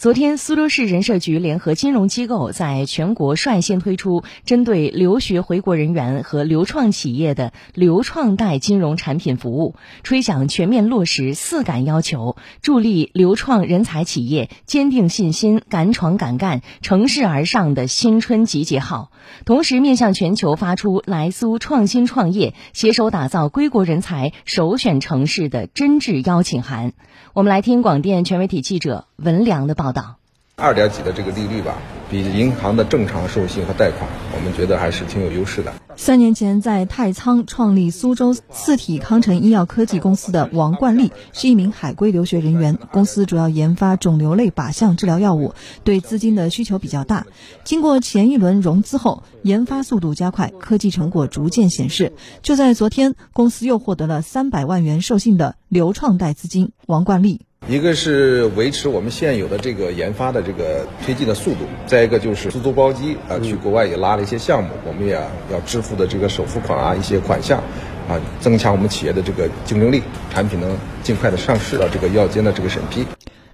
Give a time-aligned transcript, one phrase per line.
[0.00, 19.12] 昨天，苏州市人社局联合金融机构在全国率先推出针对留学回国人员和留创企业的留创贷金融产品服务，吹响全面落实“四敢”要求，助力留创人才企业坚定信心、敢闯敢干、乘势而上的新春集结号。
[19.44, 26.94] 同时，面向全球发出“来苏创新创业，携手打造归国人才首选城市”的真挚邀请函。
[27.34, 29.89] 我们来听广电全媒体记者文良的报。
[29.92, 30.16] 报道，
[30.56, 31.74] 二点几的这个利率吧，
[32.10, 35.72] 比银行的正常授信和贷款，我们觉得还是挺有优势的。
[35.96, 47.26] 三年前在太仓创立苏州四体康臣医药科技公司的王冠利是一名海归留学人员，公司主要研发肿瘤类靶向治疗药物，对资金的需求比较大。
[47.64, 52.12] 经过前一轮融资后，研发速度加快，科技成果逐渐显示。
[52.42, 56.72] 就在昨天，公司又获得了三百万元授信的流创贷资金。
[56.86, 57.42] 王冠丽。
[57.68, 65.12] 一个是维持我们现有的这个研发的这个推进的速度，再一个就是出租包机啊，去国外也拉了一些项目，我们也
[65.52, 67.62] 要支付的这个首付款啊，一些款项
[68.08, 73.04] 啊，增强我们企业的这个竞争力，产品能尽快的上市啊，这个药监的这个审批。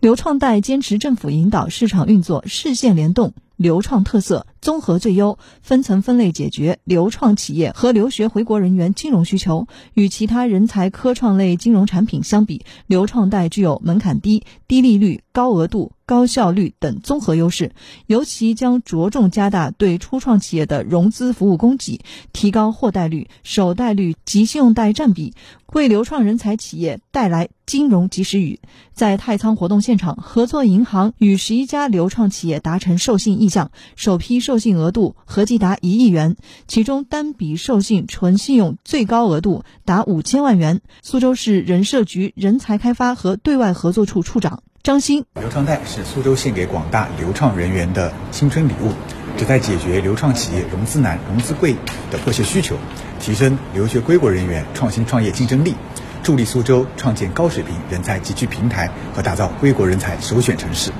[0.00, 3.34] 流创贷坚持政府引导市场运作，市县联动。
[3.56, 9.66] 流创特色综合最优，分层分类解决流创企业和留学回国人员金融需求。
[9.94, 15.92] 与其他人才科创类金融产品相比，流创贷具有门槛低、低利率、高额度。
[16.08, 17.72] 高效率等综合优势，
[18.06, 22.00] 尤其将着重加大对初创企业的融资服务供给，
[22.32, 25.34] 提高货贷率、首贷率及信用贷占比，
[25.74, 28.58] 为流创人才企业带来金融及时雨。
[28.94, 40.80] 在太仓活动现场，合作银行与十一家流创企业达成授信意向，首批授信额度合计达一亿元，其中单笔授信纯信用最高额度达五千万元。
[41.02, 44.62] 苏州市人社局人才开发和对外合作处处长。
[44.82, 48.90] 张鑫，流创贷是苏州献给广大流创人员的青春礼物，
[49.36, 51.74] 旨在解决流创企业融资难、融资贵
[52.10, 52.74] 的迫切需求，
[53.20, 55.74] 提升留学归国人员创新创业竞争力，
[56.22, 60.90] 助力苏州创建高水平人才集聚平台和打造归国人才首选城市。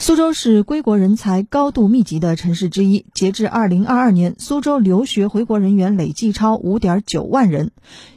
[0.00, 7.72] 苏州是归国人才高度密集的城市之一，截至二零二二年，苏州留学回国人员累计超五点九万人，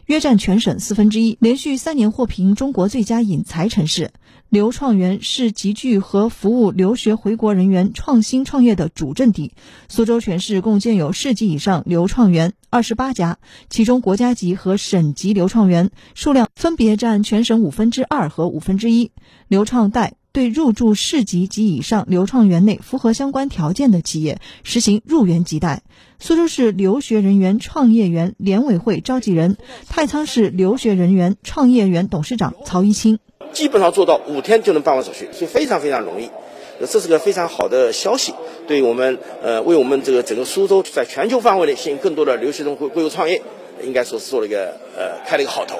[0.05, 4.11] 约占全省四分之一，连续三年获评中国最佳引才城市。
[4.49, 9.53] 留创园是集聚和服务留学回国人员创新创业的主阵地。
[9.89, 13.39] 苏州全市共建有市级以上留创园二十八家，
[13.71, 19.11] 其中国家级和省级留创园数量分别占全省五分之二和五分之一。
[19.47, 25.83] 留创贷对入驻市级及以上留创园内符合相关条件的企业实行入园即贷。
[26.19, 29.57] 苏州市留学人员创业园联委会召集人、
[29.89, 33.19] 太仓市留学人员创业园董事长曹一清。
[33.53, 36.29] 基本上做到五天就能办完手续，所以非常非常容易，
[36.79, 38.33] 这是个非常好的消息，
[38.67, 43.41] 对我们呃为我们这个整个苏州在全球范围内吸引更多的留学生归归国创业，
[43.83, 45.79] 应该说是做了一个呃开了一个好头。